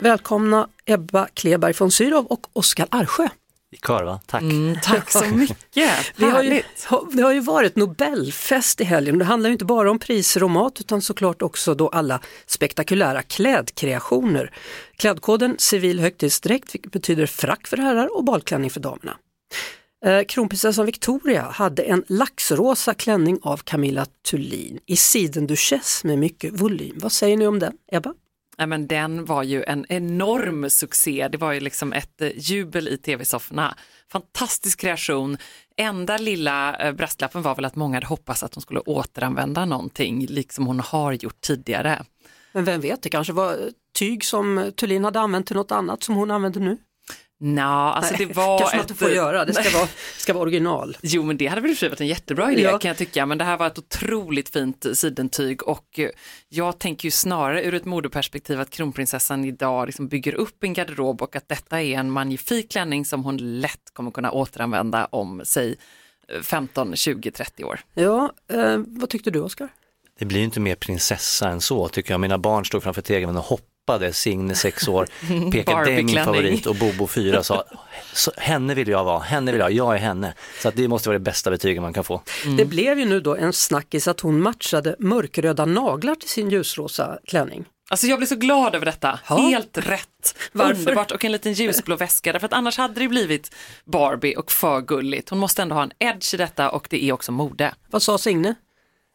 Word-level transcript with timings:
Välkomna 0.00 0.68
Ebba 0.84 1.26
Kleberg 1.34 1.72
von 1.78 1.90
Sydow 1.90 2.26
och 2.26 2.46
Oskar 2.52 2.86
Arsjö. 2.90 3.28
I 3.72 3.76
kör 3.76 4.04
va? 4.04 4.20
Tack. 4.26 4.42
Tack 4.82 5.10
så 5.10 5.24
mycket, 5.34 5.56
Det 6.16 6.24
har, 6.24 6.42
ju, 6.42 6.62
det 7.12 7.22
har 7.22 7.32
ju 7.32 7.40
varit 7.40 7.76
Nobelfest 7.76 8.80
i 8.80 8.84
helgen. 8.84 9.18
Det 9.18 9.24
handlar 9.24 9.48
ju 9.48 9.52
inte 9.52 9.64
bara 9.64 9.90
om 9.90 9.98
priser 9.98 10.42
och 10.42 10.50
mat 10.50 10.80
utan 10.80 11.02
såklart 11.02 11.42
också 11.42 11.74
då 11.74 11.88
alla 11.88 12.20
spektakulära 12.46 13.22
klädkreationer. 13.22 14.54
Klädkoden 14.96 15.54
civil 15.58 16.00
högtidsdräkt 16.00 16.74
vilket 16.74 16.92
betyder 16.92 17.26
frack 17.26 17.66
för 17.66 17.76
herrar 17.76 18.16
och 18.16 18.24
balklänning 18.24 18.70
för 18.70 18.80
damerna. 18.80 19.16
Eh, 20.06 20.22
Kronprinsessan 20.28 20.86
Victoria 20.86 21.42
hade 21.42 21.82
en 21.82 22.04
laxrosa 22.08 22.94
klänning 22.94 23.38
av 23.42 23.56
Camilla 23.56 24.06
Thulin 24.30 24.78
i 24.86 24.96
sidenduchess 24.96 26.04
med 26.04 26.18
mycket 26.18 26.60
volym. 26.60 26.98
Vad 27.02 27.12
säger 27.12 27.36
ni 27.36 27.46
om 27.46 27.58
den, 27.58 27.72
Ebba? 27.92 28.14
Nej, 28.60 28.66
men 28.66 28.86
den 28.86 29.24
var 29.24 29.42
ju 29.42 29.64
en 29.64 29.86
enorm 29.88 30.70
succé. 30.70 31.28
Det 31.32 31.38
var 31.38 31.52
ju 31.52 31.60
liksom 31.60 31.92
ett 31.92 32.20
eh, 32.20 32.30
jubel 32.34 32.88
i 32.88 32.98
tv-sofforna. 32.98 33.74
Fantastisk 34.12 34.80
kreation. 34.80 35.36
Enda 35.76 36.18
lilla 36.18 36.76
eh, 36.76 36.92
brasklappen 36.92 37.42
var 37.42 37.54
väl 37.54 37.64
att 37.64 37.76
många 37.76 37.96
hade 37.96 38.06
hoppats 38.06 38.42
att 38.42 38.54
hon 38.54 38.62
skulle 38.62 38.80
återanvända 38.80 39.64
någonting, 39.64 40.26
liksom 40.26 40.66
hon 40.66 40.80
har 40.80 41.12
gjort 41.12 41.40
tidigare. 41.40 42.02
Men 42.52 42.64
vem 42.64 42.80
vet, 42.80 43.02
det 43.02 43.08
kanske 43.08 43.32
var 43.32 43.56
tyg 43.98 44.24
som 44.24 44.72
Thulin 44.76 45.04
hade 45.04 45.20
använt 45.20 45.46
till 45.46 45.56
något 45.56 45.72
annat 45.72 46.02
som 46.02 46.14
hon 46.14 46.30
använder 46.30 46.60
nu. 46.60 46.78
Nå, 47.42 47.62
alltså 47.62 48.14
det 48.18 48.26
var 48.26 48.58
kanske 48.58 48.76
man 48.76 48.84
ett... 48.84 48.90
inte 48.90 49.04
får 49.04 49.10
göra, 49.10 49.44
det 49.44 49.54
ska 49.54 49.78
vara, 49.78 49.88
ska 50.16 50.32
vara 50.32 50.42
original. 50.42 50.96
Jo 51.02 51.22
men 51.22 51.36
det 51.36 51.46
hade 51.46 51.60
väl 51.60 51.76
varit 51.82 52.00
en 52.00 52.06
jättebra 52.06 52.52
idé 52.52 52.62
Ja. 52.62 52.78
kan 52.78 52.88
jag 52.88 52.96
tycka, 52.96 53.26
men 53.26 53.38
det 53.38 53.44
här 53.44 53.56
var 53.56 53.66
ett 53.66 53.78
otroligt 53.78 54.48
fint 54.48 54.86
sidentyg 54.94 55.68
och 55.68 55.98
eh, 55.98 56.08
jag 56.48 56.78
tänker 56.78 57.04
ju 57.06 57.10
snarare 57.10 57.64
ur 57.64 57.74
ett 57.74 57.84
modeperspektiv 57.84 58.60
att 58.60 58.70
kronprinsessan 58.70 59.44
idag 59.44 59.86
liksom 59.86 60.08
bygger 60.08 60.34
upp 60.34 60.64
en 60.64 60.72
garderob 60.72 61.22
och 61.22 61.36
att 61.36 61.48
detta 61.48 61.82
är 61.82 61.98
en 61.98 62.10
magnifik 62.10 62.70
klänning 62.70 63.04
som 63.04 63.24
hon 63.24 63.60
lätt 63.60 63.90
kommer 63.92 64.10
kunna 64.10 64.30
återanvända 64.30 65.04
om, 65.10 65.40
säg 65.44 65.76
eh, 66.28 66.40
15, 66.42 66.96
20, 66.96 67.30
30 67.30 67.64
år. 67.64 67.80
Ja, 67.94 68.32
eh, 68.52 68.76
vad 68.86 69.08
tyckte 69.08 69.30
du 69.30 69.40
Oskar? 69.40 69.68
Det 70.18 70.24
blir 70.24 70.38
ju 70.38 70.44
inte 70.44 70.60
mer 70.60 70.74
prinsessa 70.74 71.48
än 71.48 71.60
så 71.60 71.88
tycker 71.88 72.12
jag. 72.12 72.20
Mina 72.20 72.38
barn 72.38 72.64
stod 72.64 72.82
framför 72.82 73.02
tegeln 73.02 73.36
och 73.36 73.44
hoppade. 73.44 73.66
Signe 74.12 74.54
sex 74.54 74.88
år 74.88 75.06
pekade 75.52 75.92
är 75.92 76.02
min 76.02 76.24
favorit 76.24 76.66
och 76.66 76.74
Bobo 76.76 77.06
fyra 77.06 77.42
sa 77.42 77.64
så, 78.12 78.32
henne 78.36 78.74
vill 78.74 78.88
jag 78.88 79.04
vara, 79.04 79.18
henne 79.18 79.52
vill 79.52 79.60
jag, 79.60 79.72
jag 79.72 79.94
är 79.94 79.98
henne. 79.98 80.34
Så 80.62 80.68
att 80.68 80.76
det 80.76 80.88
måste 80.88 81.08
vara 81.08 81.18
det 81.18 81.24
bästa 81.24 81.50
betyget 81.50 81.82
man 81.82 81.92
kan 81.92 82.04
få. 82.04 82.22
Det 82.58 82.64
blev 82.64 82.98
ju 82.98 83.04
nu 83.04 83.20
då 83.20 83.36
en 83.36 83.52
snackis 83.52 84.08
att 84.08 84.20
hon 84.20 84.42
matchade 84.42 84.96
mörkröda 84.98 85.64
naglar 85.64 86.14
till 86.14 86.28
sin 86.28 86.50
ljusrosa 86.50 87.18
klänning. 87.26 87.64
Alltså 87.90 88.06
jag 88.06 88.18
blir 88.18 88.26
så 88.26 88.34
glad 88.36 88.74
över 88.74 88.86
detta, 88.86 89.20
Ja. 89.28 89.36
helt 89.36 89.78
rätt, 89.78 90.34
Varför? 90.52 90.74
underbart 90.78 91.10
och 91.10 91.24
en 91.24 91.32
liten 91.32 91.52
ljusblå 91.52 91.96
väska 91.96 92.32
därför 92.32 92.46
att 92.46 92.52
annars 92.52 92.78
hade 92.78 93.00
det 93.00 93.08
blivit 93.08 93.54
Barbie 93.84 94.36
och 94.36 94.52
för 94.52 94.80
gulligt. 94.80 95.28
Hon 95.30 95.38
måste 95.38 95.62
ändå 95.62 95.74
ha 95.74 95.82
en 95.82 95.92
edge 95.98 96.34
i 96.34 96.36
detta 96.36 96.70
och 96.70 96.86
det 96.90 97.04
är 97.04 97.12
också 97.12 97.32
mode. 97.32 97.74
Vad 97.90 98.02
sa 98.02 98.18
Signe? 98.18 98.54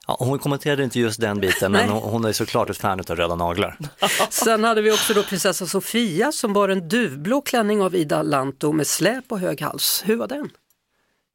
Ja, 0.07 0.17
hon 0.19 0.39
kommenterade 0.39 0.83
inte 0.83 0.99
just 0.99 1.21
den 1.21 1.39
biten 1.39 1.71
men 1.71 1.89
hon, 1.89 2.11
hon 2.11 2.25
är 2.25 2.31
såklart 2.31 2.69
ett 2.69 2.77
fan 2.77 2.99
av 2.99 3.15
röda 3.15 3.35
naglar. 3.35 3.77
Sen 4.29 4.63
hade 4.63 4.81
vi 4.81 4.91
också 4.91 5.13
då 5.13 5.23
prinsessa 5.23 5.67
Sofia 5.67 6.31
som 6.31 6.53
bar 6.53 6.69
en 6.69 6.89
duvblå 6.89 7.41
klänning 7.41 7.81
av 7.81 7.95
Ida 7.95 8.21
Lanto 8.21 8.71
med 8.71 8.87
släp 8.87 9.31
och 9.31 9.39
hög 9.39 9.61
hals. 9.61 10.03
Hur 10.05 10.15
var 10.15 10.27
den? 10.27 10.49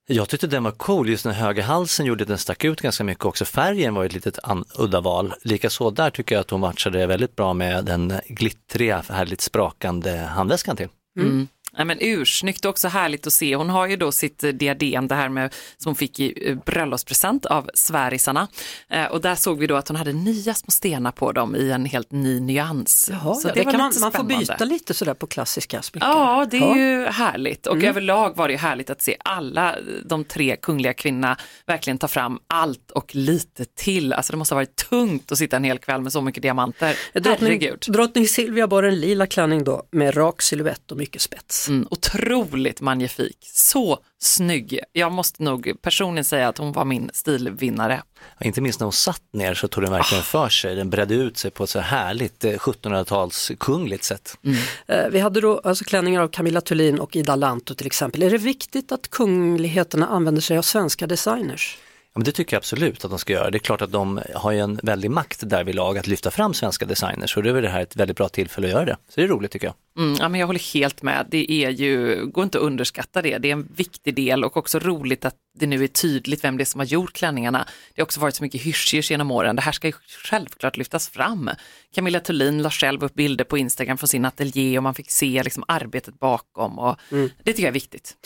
Jag 0.07 0.29
tyckte 0.29 0.47
den 0.47 0.65
var 0.65 0.71
cool, 0.71 1.09
just 1.09 1.25
den 1.25 1.33
höga 1.33 1.63
halsen 1.63 2.07
gjorde 2.07 2.23
att 2.25 2.29
den 2.29 2.39
stack 2.39 2.65
ut 2.65 2.81
ganska 2.81 3.05
mycket 3.05 3.25
också. 3.25 3.45
Färgen 3.45 3.95
var 3.95 4.05
ett 4.05 4.13
litet 4.13 4.39
udda 4.79 5.01
val. 5.01 5.35
Likaså 5.43 5.91
där 5.91 6.11
tycker 6.11 6.35
jag 6.35 6.41
att 6.41 6.51
hon 6.51 6.61
matchade 6.61 7.07
väldigt 7.07 7.37
bra 7.37 7.55
med 7.55 7.85
den 7.85 8.21
glittriga, 8.29 9.05
härligt 9.09 9.41
sprakande 9.41 10.17
handväskan 10.17 10.77
till. 10.77 10.89
Mm. 11.17 11.49
Ja, 11.77 11.85
men 11.85 11.99
ursnyggt 12.01 12.65
och 12.65 12.71
också 12.71 12.89
härligt 12.89 13.27
att 13.27 13.33
se. 13.33 13.57
Hon 13.57 13.71
har 13.71 13.87
ju 13.87 13.97
då 13.97 14.13
sitt 14.13 14.45
eh, 14.45 14.51
diadem, 14.51 15.09
det 15.09 15.15
här 15.15 15.29
med, 15.29 15.55
som 15.77 15.91
hon 15.91 15.97
fick 15.97 16.21
i 16.21 16.49
eh, 16.51 16.57
bröllopspresent 16.67 17.47
av 17.47 17.71
svärisarna. 17.75 18.49
Eh, 18.89 19.05
och 19.05 19.21
där 19.21 19.35
såg 19.35 19.59
vi 19.59 19.67
då 19.67 19.77
att 19.77 19.89
hon 19.89 19.97
hade 19.97 20.13
nya 20.13 20.55
små 20.55 20.71
stenar 20.71 21.13
på 21.13 21.33
dem 21.33 21.57
i 21.57 21.71
en 21.71 21.85
helt 21.85 22.13
ny 22.13 22.41
nyans. 22.41 23.09
Jaha, 23.13 23.35
Så 23.35 23.49
ja, 23.49 23.53
det 23.55 23.65
var 23.65 23.73
kan 23.73 23.81
man, 23.81 23.93
man 24.01 24.13
får 24.13 24.25
byta 24.25 24.65
lite 24.65 24.95
sådär 24.95 25.15
på 25.15 25.27
klassiska 25.27 25.83
smycken. 25.83 26.09
Ja, 26.11 26.47
det 26.51 26.57
är 26.57 26.61
Ja. 26.61 26.77
ju 26.77 27.05
härligt 27.07 27.67
och 27.67 27.83
överlag 27.85 28.37
var 28.37 28.49
det 28.49 28.53
ju 28.55 28.59
härligt 28.59 28.91
att 28.91 29.03
se 29.03 29.17
alla 29.25 29.77
de 30.05 30.25
tre 30.25 30.57
kungliga 30.57 30.93
kvinnorna 30.95 31.37
verkligen 31.67 31.99
ta 31.99 32.09
fram 32.09 32.39
allt 32.47 32.91
och 32.91 33.15
lite 33.15 33.65
till. 33.65 34.13
Alltså 34.13 34.33
det 34.33 34.37
måste 34.37 34.55
ha 34.55 34.57
varit 34.59 34.77
tungt 34.77 35.33
att 35.33 35.39
sitta 35.39 35.57
en 35.57 35.65
hel 35.65 35.79
kväll 35.79 36.01
med 36.01 36.13
så 36.13 36.21
mycket 36.21 36.43
diamanter. 36.43 36.97
Drottning, 37.15 37.51
Herregud. 37.51 37.85
drottning 37.89 38.27
Silvia 38.29 38.69
bar 38.69 38.83
en 38.83 39.01
lila 39.01 39.27
klänning 39.27 39.65
då 39.65 39.83
med 39.91 40.17
rak 40.17 40.43
silhuett 40.43 40.91
och 40.91 40.97
mycket 40.99 41.23
spets. 41.23 41.60
Mm, 41.69 41.89
otroligt 41.91 42.81
magnifik, 42.81 43.37
så 43.53 43.99
snygg. 44.19 44.81
Jag 44.93 45.13
måste 45.13 45.43
nog 45.43 45.73
personligen 45.83 46.25
säga 46.25 46.49
att 46.49 46.59
hon 46.59 46.73
var 46.73 46.85
min 46.85 47.11
stilvinnare. 47.13 48.03
Ja, 48.39 48.47
Inte 48.47 48.61
minst 48.61 48.81
när 48.81 48.85
hon 48.85 48.93
satt 48.93 49.23
ner 49.33 49.55
så 49.55 49.69
tog 49.69 49.83
den 49.85 49.93
verkligen 49.93 50.25
för 50.25 50.49
sig. 50.49 50.75
Den 50.75 50.91
bredde 50.91 51.15
ut 51.15 51.37
sig 51.39 51.51
på 51.51 51.65
ett 51.65 51.71
så 51.71 51.81
härligt 51.81 52.45
eh, 52.45 52.51
1700-tals 52.51 53.51
kungligt 53.61 54.05
sätt. 54.05 54.39
Eh, 54.87 55.09
Vi 55.11 55.21
hade 55.21 55.41
då 55.41 55.59
alltså 55.65 55.85
klänningar 55.85 56.21
av 56.21 56.29
Camilla 56.29 56.61
Thulin 56.61 56.99
och 57.01 57.17
Ida 57.17 57.37
Lanto 57.37 57.75
till 57.75 57.87
exempel. 57.87 58.23
Är 58.23 58.31
det 58.31 58.39
viktigt 58.39 58.93
att 58.93 59.11
kungligheterna 59.11 60.07
använder 60.07 60.43
sig 60.43 60.59
av 60.59 60.63
svenska 60.63 61.07
designers? 61.07 61.79
Ja, 62.13 62.19
men 62.19 62.25
det 62.25 62.33
tycker 62.33 62.57
jag 62.57 62.59
absolut 62.59 63.05
att 63.05 63.11
de 63.11 63.19
ska 63.19 63.33
göra. 63.33 63.51
Det 63.51 63.57
är 63.57 63.59
klart 63.61 63.83
att 63.83 63.93
de 63.93 64.21
har 64.35 64.53
ju 64.53 64.59
en 64.59 64.81
väldig 64.83 65.11
makt 65.11 65.41
där 65.43 65.65
vid 65.65 65.75
lag 65.75 65.99
att 65.99 66.07
lyfta 66.07 66.31
fram 66.31 66.55
svenska 66.55 66.85
designers 66.87 67.37
och 67.37 67.43
då 67.43 67.49
är 67.49 67.53
väl 67.55 67.63
det 67.63 67.69
här 67.69 67.81
ett 67.81 67.97
väldigt 67.97 68.17
bra 68.17 68.29
tillfälle 68.29 68.67
att 68.67 68.73
göra 68.73 68.85
det. 68.85 68.97
Så 69.09 69.21
det 69.21 69.23
är 69.23 69.29
roligt 69.29 69.51
tycker 69.51 69.67
jag. 69.67 69.75
Mm, 69.99 70.17
ja, 70.21 70.29
men 70.29 70.41
jag 70.41 70.47
håller 70.47 70.75
helt 70.75 71.03
med. 71.03 71.27
Det 71.31 71.53
är 71.53 71.71
ju, 71.71 72.27
går 72.27 72.45
inte 72.45 72.59
att 72.59 72.65
underskatta 72.65 73.23
det. 73.23 73.39
Det 73.39 73.49
är 73.49 73.53
en 73.53 73.69
viktig 73.77 74.15
del 74.15 74.45
och 74.45 74.57
också 74.57 74.79
roligt 74.79 75.25
att 75.25 75.35
det 75.55 75.67
nu 75.67 75.85
är 75.85 75.89
tydligt 75.89 76.45
vem 76.45 76.57
det 76.57 76.63
är 76.63 76.65
som 76.65 76.79
har 76.79 76.87
gjort 76.87 77.13
klänningarna. 77.13 77.67
Det 77.95 78.03
har 78.03 78.07
också 78.07 78.21
varit 78.21 78.35
så 78.35 78.43
mycket 78.43 78.63
hysch 78.63 79.11
genom 79.11 79.31
åren. 79.31 79.57
Det 79.57 79.63
här 79.63 79.73
ska 79.73 79.89
ju 79.89 79.93
självklart 80.25 80.77
lyftas 80.77 81.09
fram. 81.09 81.51
Camilla 81.95 82.21
Thulin 82.21 82.63
la 82.63 82.71
själv 82.71 83.05
upp 83.05 83.15
bilder 83.15 83.45
på 83.45 83.59
Instagram 83.59 83.99
från 83.99 84.09
sin 84.09 84.25
ateljé 84.25 84.77
och 84.77 84.83
man 84.83 84.95
fick 84.95 85.11
se 85.11 85.43
liksom 85.43 85.65
arbetet 85.69 86.19
bakom 86.19 86.79
och 86.79 86.97
det 87.45 87.53
tycker 87.53 87.63
jag 87.63 87.69
är 87.69 87.73
viktigt. 87.73 88.17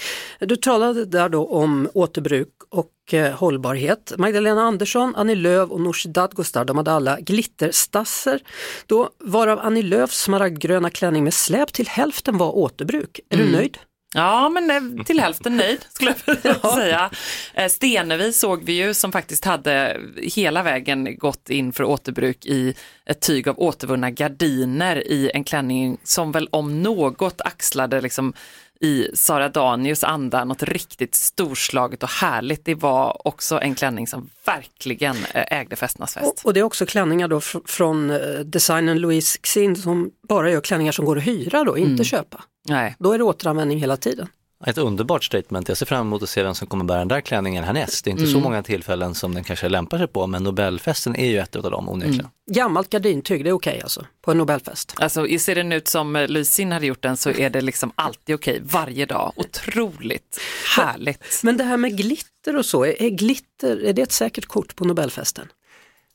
Du 0.41 0.56
talade 0.56 1.04
där 1.04 1.28
då 1.28 1.46
om 1.46 1.88
återbruk 1.94 2.48
och 2.69 3.14
eh, 3.14 3.34
hållbarhet. 3.34 4.12
Magdalena 4.19 4.62
Andersson, 4.62 5.14
Annie 5.16 5.34
Lööf 5.34 5.70
och 5.70 5.81
Nooshi 5.81 6.08
Dadgostar, 6.08 6.64
de 6.64 6.76
hade 6.76 6.92
alla 6.92 7.20
glitterstasser. 7.20 8.41
Då, 8.86 9.10
varav 9.19 9.58
Annie 9.58 9.82
Lööfs 9.82 10.19
smaragdgröna 10.19 10.91
klänning 10.91 11.25
med 11.25 11.34
släp 11.54 11.72
till 11.72 11.88
hälften 11.88 12.38
var 12.38 12.56
återbruk. 12.56 13.20
Är 13.31 13.37
du 13.37 13.53
nöjd? 13.53 13.78
Ja, 14.15 14.48
men 14.48 14.70
eh, 14.70 15.04
till 15.04 15.20
hälften 15.20 15.56
nöjd 15.56 15.84
skulle 15.92 16.15
jag 16.26 16.34
vilja 16.34 16.54
säga. 16.54 17.10
Eh, 17.54 17.69
Stenevi 17.69 18.32
såg 18.32 18.65
vi 18.65 18.72
ju 18.72 18.94
som 18.94 19.12
faktiskt 19.12 19.44
hade 19.44 20.00
hela 20.16 20.62
vägen 20.62 21.19
gått 21.19 21.50
in 21.50 21.72
för 21.72 21.84
återbruk 21.84 22.47
i 22.47 22.75
ett 23.06 23.20
tyg 23.20 23.48
av 23.48 23.59
återvunna 23.59 24.10
gardiner 24.10 24.97
i 25.09 25.31
en 25.34 25.44
klänning 25.44 25.98
som 26.03 26.32
väl 26.32 26.48
om 26.53 26.82
något 26.82 27.41
axlade 27.41 28.00
liksom 28.00 28.34
i 28.84 29.10
Sara 29.14 29.48
Danius 29.48 30.04
anda 30.04 30.44
något 30.44 30.62
riktigt 30.62 31.14
storslaget 31.14 32.02
och 32.02 32.08
härligt. 32.08 32.64
Det 32.64 32.75
var 32.75 33.26
också 33.26 33.60
en 33.60 33.75
klänning 33.75 34.06
som 34.06 34.31
verkligen 34.46 35.16
eh, 35.16 35.58
ägde 35.58 35.76
festernas 35.76 36.14
fest. 36.14 36.26
Och, 36.26 36.46
och 36.46 36.54
det 36.54 36.60
är 36.60 36.64
också 36.64 36.86
klänningar 36.86 37.28
då 37.28 37.38
fr- 37.38 37.62
från 37.66 38.10
eh, 38.10 38.19
designern 38.44 38.98
Louise 38.98 39.38
Xin 39.42 39.76
som 39.76 40.10
bara 40.28 40.50
gör 40.50 40.60
klänningar 40.60 40.92
som 40.92 41.04
går 41.04 41.19
att 41.19 41.26
hyra 41.26 41.64
då, 41.64 41.78
inte 41.78 42.04
köpa. 42.04 42.42
Nej. 42.69 42.96
Då 42.98 43.12
är 43.12 43.19
det 43.19 43.25
återanvändning 43.25 43.78
hela 43.78 43.96
tiden. 43.96 44.28
Ett 44.66 44.78
underbart 44.78 45.25
statement. 45.25 45.69
Jag 45.69 45.76
ser 45.76 45.87
fram 45.87 46.06
emot 46.06 46.22
att 46.22 46.28
se 46.28 46.43
vem 46.43 46.55
som 46.55 46.66
kommer 46.69 46.84
bära 46.84 46.99
den 46.99 47.08
där 47.08 47.20
klänningen 47.20 47.64
härnäst. 47.64 48.05
Det 48.05 48.11
är 48.11 48.12
inte 48.12 48.26
så 48.26 48.40
många 48.40 48.62
tillfällen 48.62 49.14
som 49.14 49.34
den 49.34 49.44
kanske 49.44 49.69
lämpar 49.69 49.99
sig 49.99 50.06
på, 50.06 50.26
men 50.26 50.43
Nobelfesten 50.43 51.16
är 51.16 51.26
ju 51.26 51.38
ett 51.38 51.56
av 51.56 51.70
dem 51.70 51.88
onekligen. 51.88 52.28
Gammalt 52.50 52.90
gardintyg, 52.90 53.44
det 53.44 53.50
är 53.50 53.55
okej 53.55 53.81
alltså, 53.82 54.06
på 54.22 54.31
en 54.31 54.38
Nobelfest. 54.38 54.94
Alltså 54.96 55.26
ser 55.38 55.55
den 55.55 55.72
ut 55.72 55.88
som 55.88 56.16
eh, 56.16 56.28
Lysin 56.28 56.72
hade 56.72 56.87
gjort 56.87 57.02
den 57.02 57.16
så 57.16 57.31
är 57.31 57.50
det 57.50 57.61
liksom 57.61 57.93
alltid 57.94 58.34
okej, 58.34 58.61
varje 58.64 59.06
dag. 59.06 59.32
Otroligt 59.37 60.40
härligt. 60.76 61.40
Men 61.43 61.56
det 61.56 61.64
här 61.64 61.76
med 61.76 61.96
glitter 61.96 62.56
och 62.56 62.66
så, 62.66 62.84
är, 62.84 63.02
är 63.02 63.11
glitter, 63.11 63.84
är 63.84 63.93
det 63.93 64.02
ett 64.02 64.12
säkert 64.12 64.46
kort 64.46 64.76
på 64.76 64.84
Nobelfesten? 64.84 65.49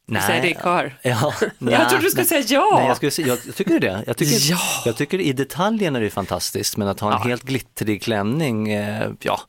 Du 0.10 0.22
säger 0.22 0.42
det 0.42 0.62
kör. 0.64 0.98
Ja, 1.02 1.34
Jag 1.60 1.90
trodde 1.90 2.04
du 2.06 2.10
skulle 2.10 2.26
säga 2.26 2.44
ja. 2.48 2.70
Nej, 2.80 2.88
jag, 2.88 3.12
skulle, 3.14 3.28
jag, 3.30 3.56
tycker 3.56 3.80
det. 3.80 4.04
Jag 4.08 4.18
tycker, 4.18 4.52
Ja. 4.52 4.58
jag 4.86 4.96
tycker 4.96 5.22
i 5.22 5.34
detaljen 5.34 5.96
är 5.96 6.02
det 6.02 6.10
fantastiskt, 6.10 6.78
men 6.78 6.88
att 6.88 7.00
ha 7.00 7.12
en 7.14 7.20
Ja. 7.24 7.28
helt 7.30 7.44
glittrig 7.44 8.04
klänning, 8.04 8.70
eh, 8.72 9.10
ja, 9.22 9.40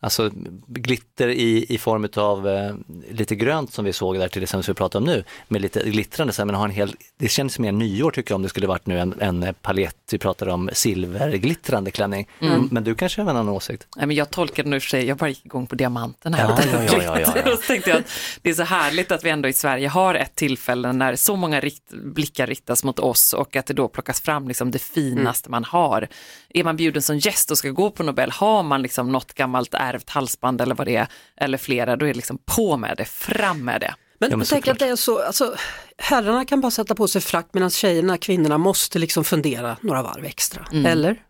alltså 0.00 0.30
glitter 0.66 1.28
i, 1.28 1.66
i 1.68 1.78
form 1.78 2.08
av 2.16 2.48
eh, 2.48 2.74
lite 3.10 3.34
grönt 3.34 3.72
som 3.72 3.84
vi 3.84 3.92
såg 3.92 4.18
där 4.18 4.28
till 4.28 4.42
exempel 4.42 4.64
som 4.64 4.72
vi 4.72 4.76
pratar 4.76 4.98
om 4.98 5.04
nu, 5.04 5.24
med 5.48 5.62
lite 5.62 5.90
glittrande, 5.90 6.32
så 6.32 6.42
här, 6.42 6.46
men 6.46 6.54
ha 6.54 6.64
en 6.64 6.70
hel, 6.70 6.96
det 7.16 7.28
känns 7.28 7.58
mer 7.58 7.72
nyår 7.72 8.10
tycker 8.10 8.32
jag 8.32 8.36
om 8.36 8.42
det 8.42 8.48
skulle 8.48 8.66
varit 8.66 8.86
nu 8.86 8.98
en, 8.98 9.14
en 9.20 9.54
paljett, 9.62 9.96
vi 10.10 10.18
pratar 10.18 10.48
om 10.48 10.70
silverglittrande 10.72 11.90
klänning. 11.90 12.28
Mm. 12.40 12.68
Men 12.72 12.84
du 12.84 12.94
kanske 12.94 13.22
har 13.22 13.30
en 13.30 13.36
annan 13.36 13.48
åsikt? 13.54 13.86
Nej, 13.96 14.06
men 14.06 14.16
jag 14.16 14.30
tolkade 14.30 14.68
nu 14.68 14.80
för 14.80 14.88
sig, 14.88 15.04
jag 15.06 15.16
bara 15.16 15.28
gick 15.28 15.46
igång 15.46 15.66
på 15.66 15.74
diamanterna. 15.74 16.38
Ja, 16.38 16.58
ja, 16.72 16.84
ja, 16.84 17.02
ja, 17.02 17.20
ja, 17.20 17.32
ja. 17.46 17.56
Tänkte 17.66 17.90
jag 17.90 17.98
att 17.98 18.10
det 18.42 18.50
är 18.50 18.54
så 18.54 18.62
härligt 18.62 19.12
att 19.12 19.24
vi 19.24 19.30
ändå 19.30 19.48
i 19.48 19.52
Sverige 19.52 19.88
har 19.88 20.14
ett 20.14 20.34
tillfälle 20.34 20.92
när 20.92 21.16
så 21.16 21.36
många 21.36 21.60
rikt, 21.60 21.92
blickar 21.92 22.46
riktas 22.46 22.84
mot 22.84 22.98
oss 22.98 23.32
och 23.32 23.56
att 23.56 23.66
det 23.66 23.74
då 23.74 23.88
plockas 23.88 24.20
fram 24.20 24.48
liksom 24.48 24.70
det 24.70 24.78
finaste 24.78 25.50
man 25.50 25.64
har. 25.64 26.08
Är 26.48 26.64
man 26.64 26.76
bjuden 26.76 27.02
som 27.02 27.18
gäst 27.18 27.50
och 27.50 27.58
ska 27.58 27.70
gå 27.70 27.90
på 27.90 28.02
Nobel, 28.02 28.30
har 28.30 28.62
man 28.62 28.82
liksom 28.82 29.12
något 29.12 29.34
gammalt 29.34 29.74
ärvt 29.94 30.10
halsband 30.10 30.60
eller 30.60 30.74
vad 30.74 30.86
det 30.86 30.96
är, 30.96 31.06
eller 31.36 31.58
flera, 31.58 31.96
då 31.96 32.04
är 32.04 32.08
det 32.08 32.14
liksom 32.14 32.38
på 32.44 32.76
med 32.76 32.96
det, 32.96 33.04
fram 33.04 33.64
med 33.64 33.80
det. 33.80 33.94
Men, 34.18 34.30
Ja, 34.30 34.36
men 34.36 34.46
tänk 34.46 34.68
att 34.68 34.78
det 34.78 34.88
är 34.88 34.96
så, 34.96 35.22
alltså, 35.22 35.54
herrarna 35.98 36.44
kan 36.44 36.60
bara 36.60 36.70
sätta 36.70 36.94
på 36.94 37.08
sig 37.08 37.20
frack 37.20 37.48
medan 37.52 37.70
tjejerna, 37.70 38.18
kvinnorna 38.18 38.58
måste 38.58 38.98
liksom 38.98 39.24
fundera 39.24 39.76
några 39.80 40.02
varv 40.02 40.24
extra. 40.24 40.66
Mm. 40.72 40.86
Eller? 40.86 41.22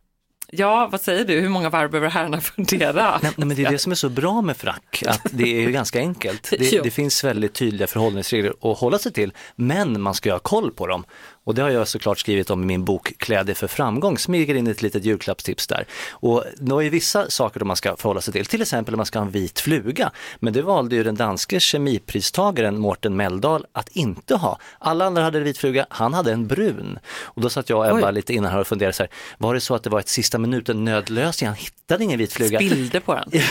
Ja, 0.51 0.89
vad 0.93 1.01
säger 1.01 1.25
du, 1.25 1.41
hur 1.41 1.49
många 1.49 1.71
varv 1.71 1.91
behöver 1.91 2.09
herrarna 2.09 2.41
fundera? 2.57 3.19
Nej, 3.23 3.33
nej, 3.37 3.47
men 3.47 3.57
det 3.57 3.65
är 3.65 3.71
det 3.71 3.79
som 3.79 3.93
är 3.93 3.97
så 3.97 4.09
bra 4.09 4.43
med 4.43 4.57
frack, 4.57 5.03
att 5.07 5.27
det 5.31 5.57
är 5.57 5.61
ju 5.61 5.73
ganska 5.73 5.99
enkelt. 5.99 6.51
Det, 6.59 6.83
det 6.83 6.91
finns 6.91 7.25
väldigt 7.25 7.55
tydliga 7.55 7.87
förhållningsregler 7.87 8.55
att 8.61 8.79
hålla 8.79 8.99
sig 8.99 9.13
till, 9.13 9.33
men 9.57 10.01
man 10.01 10.15
ska 10.15 10.29
ju 10.29 10.33
ha 10.33 10.39
koll 10.39 10.71
på 10.71 10.87
dem. 10.87 11.05
Och 11.47 11.55
det 11.55 11.63
har 11.63 11.71
jag 11.71 11.89
såklart 11.89 12.19
skrivit 12.19 12.51
om 12.51 12.63
i 12.63 12.67
min 12.67 12.85
bok 12.85 13.13
Kläder 13.19 13.55
för 13.55 13.67
framgång, 13.67 14.19
smyger 14.19 14.55
in 14.55 14.67
ett 14.67 14.83
litet 14.83 15.05
julklappstips 15.05 15.67
där. 15.67 15.87
Och 16.11 16.45
det 16.57 16.75
är 16.75 16.81
ju 16.81 16.91
vissa 16.91 17.31
saker 17.31 17.61
man 17.61 17.77
ska 17.77 17.97
förhålla 17.97 18.21
sig 18.21 18.33
till, 18.33 18.47
till 18.47 18.63
exempel 18.63 18.95
om 18.95 18.97
man 18.97 19.07
ska 19.07 19.19
ha 19.19 19.27
en 19.27 19.33
vit 19.33 19.61
fluga. 19.61 20.11
Men 20.39 20.53
det 20.53 20.63
valde 20.63 20.97
ju 20.97 21.05
den 21.05 21.15
danske 21.15 21.61
kemipristagaren 21.61 22.79
Mårten 22.79 23.17
Meldal 23.17 23.67
att 23.73 23.89
inte 23.89 24.35
ha. 24.35 24.59
Alla 24.79 25.05
andra 25.05 25.23
hade 25.23 25.39
en 25.39 25.45
vit 25.45 25.59
fluga, 25.59 25.87
han 25.91 26.15
hade 26.15 26.33
en 26.33 26.47
brun. 26.47 26.99
Och 27.09 27.43
då 27.43 27.51
satt 27.51 27.71
jag 27.71 27.79
och 27.79 27.99
Ebba 27.99 28.09
Oj. 28.09 28.15
lite 28.15 28.35
innan 28.35 28.53
här 28.53 28.61
och 28.61 28.67
funderade 28.67 28.93
så 28.93 29.03
här, 29.03 29.11
var 29.39 29.55
det 29.55 29.61
så 29.61 29.75
att 29.75 29.83
det 29.83 29.91
var 29.91 30.01
ett 30.01 30.09
sista 30.09 30.39
minuten 30.39 30.85
nödlösning, 30.85 31.49
han 31.49 31.57
hittade 31.57 32.05
ingen 32.05 32.19
vit 32.19 32.33
fluga? 32.33 32.59
Spillde 32.59 33.01
på 33.01 33.15
den. 33.15 33.31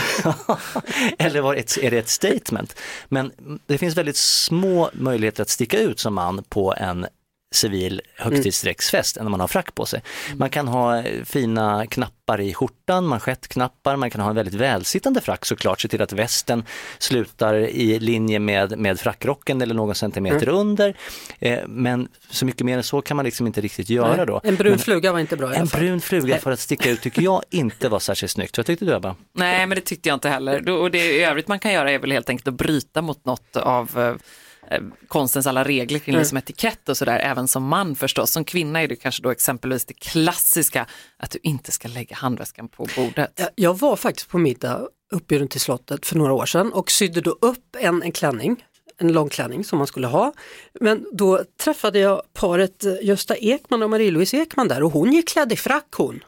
Eller 1.18 1.40
var 1.40 1.54
ett, 1.54 1.78
är 1.82 1.90
det 1.90 1.98
ett 1.98 2.08
statement? 2.08 2.76
Men 3.08 3.32
det 3.66 3.78
finns 3.78 3.96
väldigt 3.96 4.16
små 4.16 4.90
möjligheter 4.92 5.42
att 5.42 5.48
sticka 5.48 5.78
ut 5.78 6.00
som 6.00 6.14
man 6.14 6.42
på 6.48 6.74
en 6.76 7.06
civil 7.54 8.00
högtidsdräktsfest 8.16 9.16
än 9.16 9.24
när 9.24 9.30
man 9.30 9.40
har 9.40 9.48
frack 9.48 9.74
på 9.74 9.86
sig. 9.86 10.02
Man 10.36 10.50
kan 10.50 10.68
ha 10.68 10.98
eh, 11.02 11.24
fina 11.24 11.86
knappar 11.86 12.40
i 12.40 12.54
skjortan, 12.54 13.06
manschettknappar, 13.06 13.96
man 13.96 14.10
kan 14.10 14.20
ha 14.20 14.30
en 14.30 14.36
väldigt 14.36 14.54
välsittande 14.54 15.20
frack 15.20 15.44
såklart, 15.44 15.80
se 15.80 15.88
till 15.88 16.02
att 16.02 16.12
västen 16.12 16.64
slutar 16.98 17.54
i 17.54 17.98
linje 17.98 18.38
med, 18.38 18.78
med 18.78 19.00
frackrocken 19.00 19.62
eller 19.62 19.74
någon 19.74 19.94
centimeter 19.94 20.48
under. 20.48 20.96
Eh, 21.38 21.58
men 21.68 22.08
så 22.30 22.44
mycket 22.46 22.66
mer 22.66 22.76
än 22.76 22.82
så 22.82 23.02
kan 23.02 23.16
man 23.16 23.24
liksom 23.24 23.46
inte 23.46 23.60
riktigt 23.60 23.90
göra 23.90 24.24
då. 24.24 24.40
En 24.44 24.56
brun 24.56 24.70
Men 24.70 24.78
fluga 24.78 25.12
var 25.12 25.18
inte 25.18 25.36
bra 25.36 25.46
i 25.46 25.50
alla 25.50 25.60
en 25.60 25.66
fall. 25.66 25.80
brun 25.80 26.00
fluga 26.00 26.38
för 26.38 26.50
att 26.50 26.60
sticka 26.60 26.90
ut 26.90 27.00
tycker 27.00 27.22
jag 27.22 27.42
inte 27.50 27.88
var 27.88 27.98
särskilt 27.98 28.32
snyggt. 28.32 28.56
Vad 28.56 28.66
tyckte 28.66 28.84
du 28.84 28.94
Ebba? 28.94 29.16
Nej, 29.34 29.66
men 29.66 29.76
det 29.76 29.80
tyckte 29.84 30.08
jag 30.08 30.16
inte 30.16 30.28
heller. 30.28 30.68
Och 30.70 30.90
det 30.90 30.98
i 31.12 31.24
övrigt 31.24 31.48
man 31.48 31.58
kan 31.58 31.72
göra 31.72 31.90
är 31.90 31.98
väl 31.98 32.12
helt 32.12 32.28
enkelt 32.28 32.48
att 32.48 32.54
bryta 32.54 33.02
mot 33.02 33.24
något 33.24 33.56
av 33.56 33.98
eh, 33.98 34.14
konstens 35.08 35.46
alla 35.46 35.64
regler 35.64 35.98
kring 35.98 36.16
liksom 36.16 36.38
etikett 36.38 36.88
och 36.88 36.96
sådär, 36.96 37.18
även 37.18 37.48
som 37.48 37.64
man 37.64 37.96
förstås. 37.96 38.30
Som 38.30 38.44
kvinna 38.44 38.82
är 38.82 38.88
det 38.88 38.96
kanske 38.96 39.22
då 39.22 39.30
exempelvis 39.30 39.84
det 39.84 39.94
klassiska 39.94 40.86
att 41.16 41.30
du 41.30 41.38
inte 41.42 41.72
ska 41.72 41.88
lägga 41.88 42.16
handväskan 42.16 42.68
på 42.68 42.86
bordet. 42.96 43.32
Ja, 43.36 43.48
Jag 43.54 43.78
var 43.78 43.96
faktiskt 43.96 44.28
på 44.28 44.38
middag 44.38 44.88
uppbjuden 45.12 45.48
till 45.48 45.60
slottet 45.60 46.06
för 46.06 46.16
några 46.16 46.32
år 46.32 46.46
sedan 46.46 46.72
och 46.72 46.90
sydde 46.90 47.20
då 47.20 47.30
upp 47.40 47.76
en, 47.78 48.02
en 48.02 48.12
klänning, 48.12 48.64
en 48.98 49.12
långklänning 49.12 49.64
som 49.64 49.78
man 49.78 49.86
skulle 49.86 50.06
ha. 50.06 50.32
Men 50.80 51.06
då 51.12 51.44
träffade 51.64 51.98
jag 51.98 52.22
paret 52.32 52.84
eh, 52.84 52.94
Gösta 53.02 53.36
Ekman 53.36 53.82
och 53.82 53.90
Marie-Louise 53.90 54.36
Ekman 54.36 54.68
där 54.68 54.82
och 54.82 54.92
hon 54.92 55.12
gick 55.12 55.28
klädd 55.28 55.52
i 55.52 55.56
frack 55.56 55.88
hon. 55.96 56.20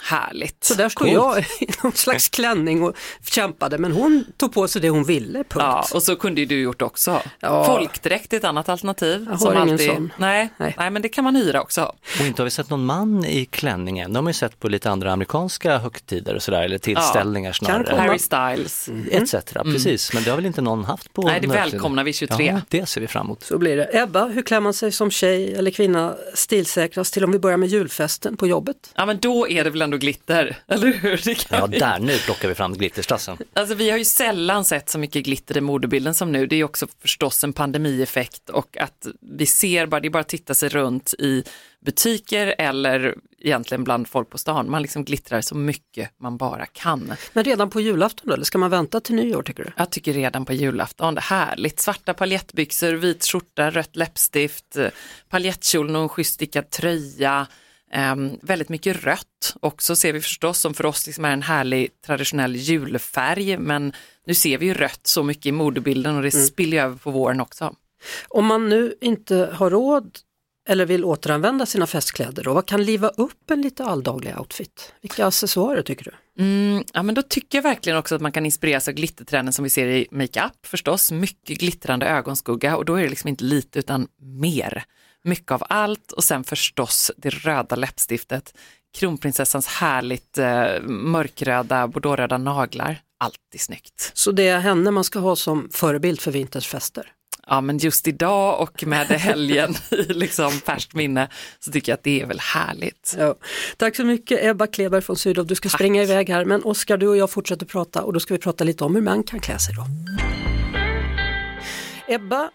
Härligt. 0.00 0.64
Så 0.64 0.74
där 0.74 0.88
stod 0.88 1.08
jag 1.08 1.38
i 1.60 1.68
någon 1.82 1.92
slags 1.92 2.28
klänning 2.28 2.82
och 2.82 2.96
kämpade 3.30 3.78
men 3.78 3.92
hon 3.92 4.24
tog 4.36 4.54
på 4.54 4.68
sig 4.68 4.82
det 4.82 4.88
hon 4.90 5.04
ville, 5.04 5.38
punkt. 5.38 5.56
Ja, 5.58 5.86
och 5.94 6.02
så 6.02 6.16
kunde 6.16 6.40
ju 6.40 6.46
du 6.46 6.60
gjort 6.60 6.82
också. 6.82 7.22
Ja. 7.40 7.64
Folkdräkt 7.64 8.32
är 8.32 8.36
ett 8.36 8.44
annat 8.44 8.68
alternativ. 8.68 9.26
Jag 9.30 9.36
har 9.36 9.62
ingen 9.66 9.78
sån. 9.78 10.12
Nej, 10.16 10.48
nej. 10.56 10.74
Nej. 10.78 10.90
men 10.90 11.02
det 11.02 11.08
kan 11.08 11.24
man 11.24 11.36
hyra 11.36 11.62
också. 11.62 11.92
Och 12.20 12.26
inte 12.26 12.42
har 12.42 12.44
vi 12.44 12.50
sett 12.50 12.70
någon 12.70 12.84
man 12.84 13.24
i 13.24 13.44
klänningen. 13.44 14.12
De 14.12 14.24
har 14.24 14.30
ju 14.30 14.34
sett 14.34 14.60
på 14.60 14.68
lite 14.68 14.90
andra 14.90 15.12
amerikanska 15.12 15.78
högtider 15.78 16.34
och 16.34 16.42
sådär, 16.42 16.62
eller 16.62 16.78
tillställningar 16.78 17.52
Kan 17.52 17.66
snarare. 17.66 17.84
komma. 17.84 18.02
Harry 18.02 18.18
Styles. 18.18 18.88
Etc. 19.10 19.34
Precis, 19.52 20.12
men 20.12 20.22
det 20.22 20.30
har 20.30 20.36
väl 20.36 20.46
inte 20.46 20.62
någon 20.62 20.84
haft 20.84 21.12
på 21.12 21.22
Nej, 21.22 21.40
det 21.40 21.48
välkomnar 21.48 22.04
vi 22.04 22.12
23. 22.12 22.46
Ja, 22.46 22.60
det 22.68 22.86
ser 22.86 23.00
vi 23.00 23.06
fram 23.06 23.26
emot. 23.26 23.42
Så 23.42 23.58
blir 23.58 23.76
det. 23.76 23.98
Ebba, 23.98 24.24
hur 24.24 24.42
klär 24.42 24.60
man 24.60 24.74
sig 24.74 24.92
som 24.92 25.10
tjej 25.10 25.54
eller 25.54 25.70
kvinna 25.70 26.14
stilsäkrast 26.34 27.14
till 27.14 27.24
om 27.24 27.32
vi 27.32 27.38
börjar 27.38 27.56
med 27.56 27.68
julfesten 27.68 28.36
på 28.36 28.46
jobbet? 28.46 28.76
Ja, 28.94 29.06
men 29.06 29.18
då 29.18 29.48
är 29.48 29.64
det 29.64 29.70
väl 29.70 29.82
ändå 29.86 29.96
glitter, 29.96 30.56
eller 30.68 30.92
hur? 30.92 31.20
Det 31.24 31.34
kan 31.34 31.58
Ja, 31.58 31.66
vi- 31.66 31.78
där, 31.78 31.98
nu 31.98 32.18
plockar 32.18 32.48
vi 32.48 32.54
fram 32.54 32.74
glitterstassen. 32.74 33.36
Alltså 33.54 33.74
vi 33.74 33.90
har 33.90 33.98
ju 33.98 34.04
sällan 34.04 34.64
sett 34.64 34.88
så 34.88 34.98
mycket 34.98 35.24
glitter 35.24 35.56
i 35.56 35.60
modebilden 35.60 36.14
som 36.14 36.32
nu. 36.32 36.46
Det 36.46 36.56
är 36.56 36.64
också 36.64 36.86
förstås 37.02 37.44
en 37.44 37.52
pandemieffekt 37.52 38.50
och 38.50 38.76
att 38.80 39.06
vi 39.20 39.46
ser 39.46 39.86
bara, 39.86 40.00
det 40.00 40.08
är 40.08 40.10
bara 40.10 40.20
att 40.20 40.28
titta 40.28 40.54
sig 40.54 40.68
runt 40.68 41.14
i 41.18 41.44
butiker 41.84 42.54
eller 42.58 43.14
egentligen 43.40 43.84
bland 43.84 44.08
folk 44.08 44.30
på 44.30 44.38
stan. 44.38 44.70
Man 44.70 44.82
liksom 44.82 45.04
glittrar 45.04 45.40
så 45.40 45.54
mycket 45.56 46.10
man 46.20 46.36
bara 46.36 46.66
kan. 46.66 47.12
Men 47.32 47.44
redan 47.44 47.70
på 47.70 47.80
julafton 47.80 48.28
då, 48.28 48.34
eller 48.34 48.44
ska 48.44 48.58
man 48.58 48.70
vänta 48.70 49.00
till 49.00 49.14
nyår 49.14 49.42
tycker 49.42 49.64
du? 49.64 49.70
Jag 49.76 49.90
tycker 49.90 50.12
redan 50.12 50.44
på 50.44 50.52
julafton, 50.52 51.14
det 51.14 51.18
är 51.18 51.22
härligt. 51.22 51.80
Svarta 51.80 52.14
paljettbyxor, 52.14 52.92
vit 52.92 53.24
skjorta, 53.26 53.70
rött 53.70 53.96
läppstift, 53.96 54.76
paljettkjol 55.28 55.96
och 55.96 56.02
en 56.02 56.08
schysst 56.08 56.34
stickad 56.34 56.70
tröja. 56.70 57.46
Ehm, 57.92 58.38
väldigt 58.42 58.68
mycket 58.68 59.04
rött 59.04 59.56
också 59.60 59.96
ser 59.96 60.12
vi 60.12 60.20
förstås 60.20 60.58
som 60.58 60.74
för 60.74 60.86
oss 60.86 61.06
liksom 61.06 61.24
är 61.24 61.30
en 61.30 61.42
härlig 61.42 61.88
traditionell 62.06 62.56
julfärg. 62.56 63.58
Men 63.58 63.92
nu 64.26 64.34
ser 64.34 64.58
vi 64.58 64.66
ju 64.66 64.74
rött 64.74 65.06
så 65.06 65.22
mycket 65.22 65.46
i 65.46 65.52
modebilden 65.52 66.16
och 66.16 66.22
det 66.22 66.30
spiller 66.30 66.76
ju 66.76 66.82
över 66.82 66.96
på 66.96 67.10
våren 67.10 67.40
också. 67.40 67.74
Om 68.28 68.46
man 68.46 68.68
nu 68.68 68.94
inte 69.00 69.50
har 69.52 69.70
råd 69.70 70.18
eller 70.68 70.86
vill 70.86 71.04
återanvända 71.04 71.66
sina 71.66 71.86
festkläder 71.86 72.44
då, 72.44 72.54
vad 72.54 72.66
kan 72.66 72.84
liva 72.84 73.08
upp 73.08 73.50
en 73.50 73.62
lite 73.62 73.84
alldaglig 73.84 74.38
outfit? 74.38 74.94
Vilka 75.02 75.26
accessoarer 75.26 75.82
tycker 75.82 76.04
du? 76.04 76.42
Mm, 76.42 76.84
ja, 76.92 77.02
men 77.02 77.14
då 77.14 77.22
tycker 77.22 77.58
jag 77.58 77.62
verkligen 77.62 77.98
också 77.98 78.14
att 78.14 78.20
man 78.20 78.32
kan 78.32 78.46
inspireras 78.46 78.88
av 78.88 78.94
glittertrenden 78.94 79.52
som 79.52 79.62
vi 79.62 79.70
ser 79.70 79.86
i 79.86 80.06
makeup 80.10 80.66
förstås. 80.66 81.12
Mycket 81.12 81.58
glittrande 81.58 82.06
ögonskugga 82.06 82.76
och 82.76 82.84
då 82.84 82.94
är 82.94 83.02
det 83.02 83.08
liksom 83.08 83.28
inte 83.28 83.44
lite 83.44 83.78
utan 83.78 84.08
mer. 84.20 84.84
Mycket 85.26 85.52
av 85.52 85.62
allt 85.68 86.12
och 86.12 86.24
sen 86.24 86.44
förstås 86.44 87.10
det 87.16 87.30
röda 87.30 87.76
läppstiftet. 87.76 88.54
Kronprinsessans 88.98 89.66
härligt 89.66 90.38
eh, 90.38 90.80
mörkröda, 90.82 91.88
bordeauxröda 91.88 92.38
naglar. 92.38 92.98
Alltid 93.18 93.60
snyggt. 93.60 94.10
Så 94.14 94.32
det 94.32 94.48
är 94.48 94.58
henne 94.58 94.90
man 94.90 95.04
ska 95.04 95.18
ha 95.18 95.36
som 95.36 95.68
förebild 95.72 96.20
för 96.20 96.30
vintersfester. 96.30 97.12
Ja 97.46 97.60
men 97.60 97.78
just 97.78 98.08
idag 98.08 98.60
och 98.60 98.86
med 98.86 99.06
helgen 99.06 99.74
i 99.90 100.02
liksom 100.12 100.50
färskt 100.50 100.94
minne 100.94 101.28
så 101.58 101.72
tycker 101.72 101.92
jag 101.92 101.96
att 101.96 102.04
det 102.04 102.20
är 102.20 102.26
väl 102.26 102.40
härligt. 102.40 103.14
Ja. 103.18 103.34
Tack 103.76 103.96
så 103.96 104.04
mycket 104.04 104.44
Ebba 104.44 104.66
Kleber 104.66 105.00
från 105.00 105.16
Sydow. 105.16 105.46
Du 105.46 105.54
ska 105.54 105.68
springa 105.68 106.02
iväg 106.02 106.28
här 106.28 106.44
men 106.44 106.62
Oskar 106.62 106.96
du 106.96 107.08
och 107.08 107.16
jag 107.16 107.30
fortsätter 107.30 107.66
prata 107.66 108.02
och 108.02 108.12
då 108.12 108.20
ska 108.20 108.34
vi 108.34 108.40
prata 108.40 108.64
lite 108.64 108.84
om 108.84 108.94
hur 108.94 109.02
man 109.02 109.22
kan 109.22 109.40
klä 109.40 109.58
sig 109.58 109.74
då. 109.74 109.86
Ebba 112.14 112.50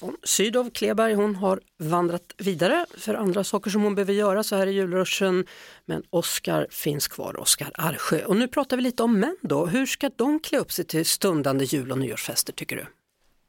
von 0.00 0.16
Sydow 0.22 0.70
Kleberg, 0.70 1.14
hon 1.14 1.36
har 1.36 1.60
vandrat 1.78 2.34
vidare 2.38 2.86
för 2.98 3.14
andra 3.14 3.44
saker 3.44 3.70
som 3.70 3.82
hon 3.82 3.94
behöver 3.94 4.12
göra 4.12 4.42
så 4.42 4.56
här 4.56 4.66
i 4.66 4.72
julruschen. 4.72 5.46
Men 5.84 6.02
Oskar 6.10 6.66
finns 6.70 7.08
kvar, 7.08 7.40
Oskar 7.40 7.70
Arsjö. 7.74 8.24
Och 8.24 8.36
nu 8.36 8.48
pratar 8.48 8.76
vi 8.76 8.82
lite 8.82 9.02
om 9.02 9.20
män 9.20 9.36
då. 9.42 9.66
Hur 9.66 9.86
ska 9.86 10.10
de 10.16 10.40
klä 10.40 10.58
upp 10.58 10.72
sig 10.72 10.84
till 10.84 11.06
stundande 11.06 11.64
jul 11.64 11.92
och 11.92 11.98
nyårsfester 11.98 12.52
tycker 12.52 12.76
du? 12.76 12.86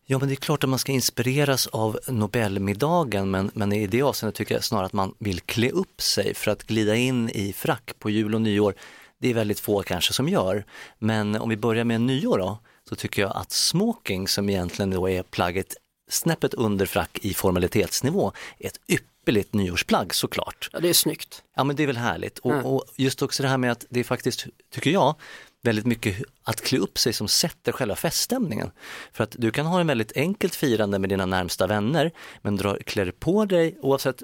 Ja, 0.06 0.20
men 0.20 0.28
det 0.28 0.34
är 0.34 0.36
klart 0.36 0.64
att 0.64 0.70
man 0.70 0.80
ska 0.80 0.92
inspireras 0.92 1.68
av 1.68 2.00
Nobelmiddagen, 2.08 3.32
men, 3.32 3.52
men 3.54 3.74
i 3.74 3.88
det 3.88 4.02
avseendet 4.02 4.36
tycker 4.36 4.56
jag 4.56 4.64
snarare 4.64 4.86
att 4.86 4.94
man 4.94 5.16
vill 5.20 5.40
klä 5.40 5.70
upp 5.70 6.02
sig 6.02 6.34
för 6.34 6.52
att 6.52 6.64
glida 6.64 6.96
in 6.96 7.30
i 7.30 7.54
frack 7.54 7.92
på 8.00 8.10
jul 8.10 8.36
och 8.36 8.42
nyår. 8.42 8.75
Det 9.18 9.30
är 9.30 9.34
väldigt 9.34 9.60
få 9.60 9.84
kanske 9.84 10.14
som 10.14 10.30
gör, 10.30 10.66
men 11.00 11.36
om 11.36 11.50
vi 11.50 11.58
börjar 11.58 11.84
med 11.84 12.02
nyår 12.02 12.38
då, 12.38 12.60
så 12.90 12.96
tycker 12.96 13.22
jag 13.22 13.32
att 13.36 13.52
smoking, 13.52 14.28
som 14.28 14.50
egentligen 14.50 14.90
då 14.90 15.10
är 15.10 15.24
plagget 15.24 15.75
snäppet 16.10 16.54
under 16.54 16.86
frack 16.86 17.20
i 17.22 17.34
formalitetsnivå, 17.34 18.32
är 18.60 18.68
ett 18.68 18.80
ypperligt 18.88 19.54
nyårsplagg 19.54 20.14
såklart. 20.16 20.70
Ja, 20.74 20.80
det 20.80 20.90
är 20.90 20.94
snyggt. 20.94 21.44
Ja 21.56 21.64
men 21.64 21.76
det 21.76 21.84
är 21.84 21.88
väl 21.88 21.98
härligt 21.98 22.40
och, 22.40 22.52
Mm. 22.52 22.66
och 22.66 22.86
just 22.96 23.22
också 23.22 23.44
det 23.44 23.50
här 23.50 23.58
med 23.58 23.72
att 23.72 23.86
det 23.90 24.00
är 24.00 24.04
faktiskt, 24.04 24.46
tycker 24.72 24.92
jag, 24.92 25.16
väldigt 25.65 25.86
mycket 25.86 26.24
att 26.43 26.62
klä 26.62 26.79
upp 26.79 26.98
sig 26.98 27.13
som 27.13 27.27
sätter 27.27 27.72
själva 27.72 27.95
feststämningen. 27.95 28.72
För 29.13 29.24
att 29.24 29.36
du 29.39 29.51
kan 29.51 29.65
ha 29.65 29.79
en 29.79 29.88
väldigt 29.88 30.17
enkelt 30.17 30.55
firande 30.55 31.00
med 31.00 31.10
dina 31.10 31.25
närmsta 31.25 31.67
vänner, 31.67 32.12
men 32.41 32.55
drar, 32.55 32.77
klär 32.86 33.12
på 33.12 33.45
dig, 33.45 33.77
oavsett 33.81 34.24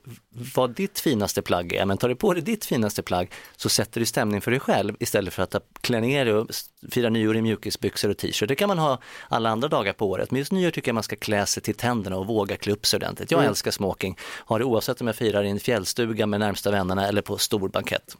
vad 0.55 0.75
ditt 0.75 0.99
finaste 0.99 1.41
plagg 1.41 1.73
är, 1.73 1.85
men 1.85 1.97
tar 1.97 2.09
du 2.09 2.15
på 2.15 2.33
dig 2.33 2.43
ditt 2.43 2.65
finaste 2.65 3.01
plagg 3.03 3.31
så 3.55 3.69
sätter 3.69 3.99
du 3.99 4.05
stämning 4.05 4.41
för 4.41 4.51
dig 4.51 4.59
själv 4.59 4.95
istället 4.99 5.33
för 5.33 5.43
att 5.43 5.55
klä 5.81 6.01
ner 6.01 6.25
dig 6.25 6.33
och 6.33 6.47
fira 6.91 7.09
nyår 7.09 7.35
i 7.35 7.41
mjukisbyxor 7.41 8.09
och 8.09 8.17
t-shirt. 8.17 8.49
Det 8.49 8.55
kan 8.55 8.67
man 8.67 8.79
ha 8.79 8.99
alla 9.27 9.49
andra 9.49 9.67
dagar 9.67 9.93
på 9.93 10.09
året, 10.09 10.31
men 10.31 10.39
just 10.39 10.51
nyår 10.51 10.71
tycker 10.71 10.89
jag 10.89 10.95
man 10.95 11.03
ska 11.03 11.15
klä 11.15 11.45
sig 11.45 11.63
till 11.63 11.75
tänderna 11.75 12.17
och 12.17 12.27
våga 12.27 12.57
klä 12.57 12.73
upp 12.73 12.85
sig 12.85 12.97
ordentligt. 12.97 13.31
Jag 13.31 13.39
mm. 13.39 13.49
älskar 13.49 13.71
smoking, 13.71 14.17
har 14.21 14.59
det 14.59 14.65
oavsett 14.65 15.01
om 15.01 15.07
jag 15.07 15.15
firar 15.15 15.43
i 15.43 15.49
en 15.49 15.59
fjällstuga 15.59 16.27
med 16.27 16.39
närmsta 16.39 16.71
vännerna 16.71 17.07
eller 17.07 17.21
på 17.21 17.37
stor 17.37 17.69
bankett. 17.69 18.17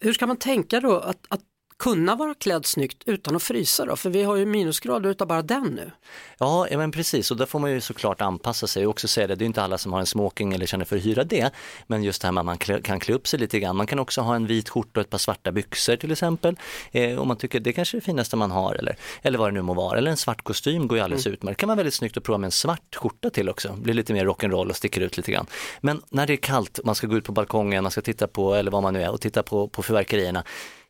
Hur 0.00 0.12
ska 0.12 0.26
man 0.26 0.36
tänka 0.36 0.80
då 0.80 0.98
att, 0.98 1.26
att 1.28 1.40
kunna 1.82 2.14
vara 2.14 2.34
klädd 2.34 2.66
snyggt 2.66 3.02
utan 3.06 3.36
att 3.36 3.42
frysa 3.42 3.84
då? 3.84 3.96
För 3.96 4.10
vi 4.10 4.22
har 4.22 4.36
ju 4.36 4.46
minusgrader 4.46 5.10
utav 5.10 5.28
bara 5.28 5.42
den 5.42 5.64
nu. 5.64 5.90
Ja, 6.38 6.66
ja 6.70 6.78
men 6.78 6.90
precis 6.90 7.30
och 7.30 7.36
där 7.36 7.46
får 7.46 7.58
man 7.58 7.70
ju 7.70 7.80
såklart 7.80 8.20
anpassa 8.20 8.66
sig 8.66 8.86
och 8.86 8.90
också 8.90 9.08
säga 9.08 9.26
det, 9.26 9.34
det 9.34 9.44
är 9.44 9.46
inte 9.46 9.62
alla 9.62 9.78
som 9.78 9.92
har 9.92 10.00
en 10.00 10.06
smoking 10.06 10.52
eller 10.52 10.66
känner 10.66 10.84
för 10.84 10.96
att 10.96 11.04
hyra 11.04 11.24
det. 11.24 11.50
Men 11.86 12.02
just 12.02 12.22
det 12.22 12.26
här 12.28 12.32
med 12.32 12.40
att 12.40 12.44
man 12.44 12.58
kan 12.82 13.00
klä 13.00 13.14
upp 13.14 13.26
sig 13.26 13.38
lite 13.38 13.58
grann. 13.58 13.76
Man 13.76 13.86
kan 13.86 13.98
också 13.98 14.20
ha 14.20 14.34
en 14.34 14.46
vit 14.46 14.68
skjorta 14.68 15.00
och 15.00 15.04
ett 15.04 15.10
par 15.10 15.18
svarta 15.18 15.52
byxor 15.52 15.96
till 15.96 16.12
exempel. 16.12 16.56
Eh, 16.92 17.18
om 17.18 17.28
man 17.28 17.36
tycker 17.36 17.60
det 17.60 17.72
kanske 17.72 17.96
är 17.96 18.00
det 18.00 18.04
finaste 18.04 18.36
man 18.36 18.50
har 18.50 18.74
eller, 18.74 18.96
eller 19.22 19.38
vad 19.38 19.48
det 19.48 19.52
nu 19.54 19.62
må 19.62 19.74
vara. 19.74 19.98
Eller 19.98 20.10
en 20.10 20.16
svart 20.16 20.42
kostym 20.42 20.88
går 20.88 20.98
ju 20.98 21.04
alldeles 21.04 21.26
mm. 21.26 21.34
utmärkt. 21.34 21.58
Det 21.58 21.60
kan 21.60 21.68
vara 21.68 21.76
väldigt 21.76 21.94
snyggt 21.94 22.16
att 22.16 22.22
prova 22.22 22.38
med 22.38 22.46
en 22.46 22.52
svart 22.52 22.96
skjorta 22.96 23.30
till 23.30 23.48
också. 23.48 23.72
Blir 23.72 23.94
lite 23.94 24.12
mer 24.12 24.26
rock'n'roll 24.26 24.70
och 24.70 24.76
sticker 24.76 25.00
ut 25.00 25.16
lite 25.16 25.32
grann. 25.32 25.46
Men 25.80 26.02
när 26.08 26.26
det 26.26 26.32
är 26.32 26.36
kallt, 26.36 26.80
man 26.84 26.94
ska 26.94 27.06
gå 27.06 27.16
ut 27.16 27.24
på 27.24 27.32
balkongen, 27.32 27.82
man 27.82 27.90
ska 27.90 28.00
titta 28.00 28.26
på, 28.26 28.54
eller 28.54 28.70
vad 28.70 28.82
man 28.82 28.94
nu 28.94 29.02
är, 29.02 29.10
och 29.10 29.20
titta 29.20 29.42
på, 29.42 29.68
på 29.68 29.82
fyrverkerierna 29.82 30.44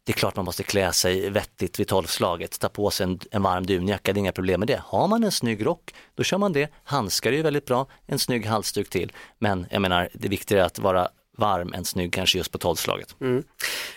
det 0.05 0.13
är 0.13 0.15
klart 0.15 0.37
man 0.37 0.45
måste 0.45 0.63
klä 0.63 0.93
sig 0.93 1.31
vettigt 1.31 1.81
vid 1.81 1.89
tolvslaget, 1.89 2.61
ta 2.61 2.69
på 2.69 2.91
sig 2.91 3.05
en, 3.05 3.21
en 3.31 3.43
varm 3.43 3.67
dunjacka, 3.67 4.13
det 4.13 4.19
är 4.19 4.21
inga 4.21 4.33
problem 4.33 4.61
med 4.61 4.69
det. 4.69 4.83
Har 4.85 5.09
man 5.09 5.25
en 5.25 5.33
snygg 5.33 5.67
rock, 5.67 5.95
då 6.15 6.23
kör 6.23 6.39
man 6.39 6.53
det. 6.53 6.69
Handskar 6.85 7.33
är 7.33 7.37
ju 7.37 7.43
väldigt 7.43 7.67
bra, 7.67 7.87
en 8.07 8.19
snygg 8.19 8.47
halsduk 8.47 8.91
till. 8.91 9.13
Men 9.39 9.67
jag 9.71 9.83
menar, 9.83 10.09
det 10.13 10.29
viktiga 10.29 10.61
är 10.61 10.67
att 10.67 10.79
vara 10.79 11.09
varm 11.39 11.73
än 11.73 11.85
snygg 11.85 12.13
kanske 12.13 12.39
just 12.39 12.53
på 12.53 12.59
tolvslaget. 12.59 13.17
Mm. 13.21 13.45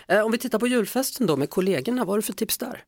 Eh, 0.08 0.20
om 0.20 0.32
vi 0.32 0.38
tittar 0.38 0.58
på 0.58 0.66
julfesten 0.66 1.26
då 1.26 1.36
med 1.36 1.50
kollegorna, 1.50 2.04
vad 2.04 2.08
har 2.08 2.16
du 2.16 2.22
för 2.22 2.32
tips 2.32 2.58
där? 2.58 2.82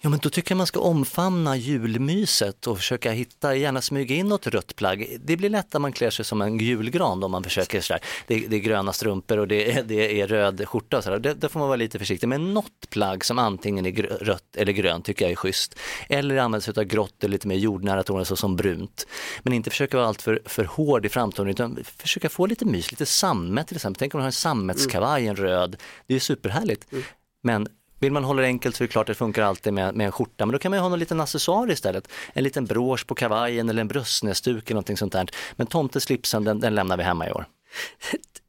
Ja 0.00 0.10
men 0.10 0.18
då 0.18 0.30
tycker 0.30 0.52
jag 0.52 0.56
man 0.56 0.66
ska 0.66 0.80
omfamna 0.80 1.56
julmyset 1.56 2.66
och 2.66 2.76
försöka 2.76 3.10
hitta, 3.10 3.56
gärna 3.56 3.82
smyga 3.82 4.14
in 4.14 4.26
något 4.26 4.46
rött 4.46 4.76
plagg. 4.76 5.16
Det 5.20 5.36
blir 5.36 5.50
lätt 5.50 5.74
att 5.74 5.80
man 5.80 5.92
klär 5.92 6.10
sig 6.10 6.24
som 6.24 6.42
en 6.42 6.58
julgran 6.58 7.24
om 7.24 7.30
man 7.30 7.44
försöker 7.44 7.80
sådär. 7.80 8.02
Det, 8.26 8.46
det 8.48 8.56
är 8.56 8.60
gröna 8.60 8.92
strumpor 8.92 9.38
och 9.38 9.48
det 9.48 9.72
är, 9.72 9.82
det 9.86 10.20
är 10.20 10.26
röd 10.26 10.68
skjorta 10.68 10.96
och 10.98 11.04
sådär. 11.04 11.34
Där 11.34 11.48
får 11.48 11.60
man 11.60 11.68
vara 11.68 11.76
lite 11.76 11.98
försiktig. 11.98 12.28
Men 12.28 12.54
något 12.54 12.90
plagg 12.90 13.24
som 13.24 13.38
antingen 13.38 13.86
är 13.86 13.92
rött 14.02 14.56
eller 14.56 14.72
grönt 14.72 15.04
tycker 15.04 15.24
jag 15.24 15.32
är 15.32 15.36
schysst. 15.36 15.78
Eller 16.08 16.36
använda 16.36 16.60
sig 16.60 16.74
av 16.76 16.84
grått 16.84 17.24
eller 17.24 17.32
lite 17.32 17.48
mer 17.48 17.56
jordnära 17.56 18.02
toner 18.02 18.24
såsom 18.24 18.56
brunt. 18.56 19.06
Men 19.42 19.52
inte 19.52 19.70
försöka 19.70 19.96
vara 19.96 20.06
allt 20.06 20.22
för, 20.22 20.42
för 20.44 20.64
hård 20.64 21.06
i 21.06 21.08
framtoningen 21.08 21.54
utan 21.54 21.84
försöka 21.84 22.28
få 22.28 22.46
lite 22.46 22.64
mys, 22.64 22.90
lite 22.90 23.06
sammet 23.06 23.66
till 23.68 23.76
exempel. 23.76 23.98
Tänk 23.98 24.14
om 24.14 24.18
du 24.18 24.22
har 24.22 24.28
en 24.28 24.32
sammetskavaj, 24.32 25.26
en 25.26 25.36
röd. 25.36 25.76
Det 26.06 26.14
är 26.14 26.20
superhärligt. 26.20 26.92
Mm. 26.92 27.04
Men 27.42 27.68
vill 27.98 28.12
man 28.12 28.24
hålla 28.24 28.42
det 28.42 28.48
enkelt 28.48 28.76
så 28.76 28.84
är 28.84 28.88
det 28.88 28.92
klart 28.92 29.02
att 29.02 29.06
det 29.06 29.18
funkar 29.18 29.42
alltid 29.42 29.72
med, 29.72 29.94
med 29.94 30.06
en 30.06 30.12
skjorta, 30.12 30.46
men 30.46 30.52
då 30.52 30.58
kan 30.58 30.70
man 30.70 30.78
ju 30.78 30.82
ha 30.82 30.88
någon 30.88 30.98
liten 30.98 31.20
accessoar 31.20 31.70
istället. 31.70 32.08
En 32.32 32.44
liten 32.44 32.64
brosch 32.64 33.06
på 33.06 33.14
kavajen 33.14 33.68
eller 33.68 33.80
en 33.80 33.88
bröstnäsduk 33.88 34.64
eller 34.64 34.74
någonting 34.74 34.96
sånt 34.96 35.12
där. 35.12 35.30
Men 35.56 35.66
tomteslipsen 35.66 36.44
den, 36.44 36.60
den 36.60 36.74
lämnar 36.74 36.96
vi 36.96 37.02
hemma 37.02 37.28
i 37.28 37.32
år. 37.32 37.46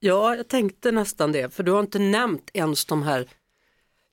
Ja, 0.02 0.36
jag 0.36 0.48
tänkte 0.48 0.92
nästan 0.92 1.32
det, 1.32 1.54
för 1.54 1.64
du 1.64 1.72
har 1.72 1.80
inte 1.80 2.00
nämnt 2.00 2.50
ens 2.54 2.86
de 2.86 3.04
här 3.04 3.28